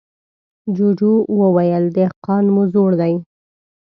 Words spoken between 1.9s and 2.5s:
دهقان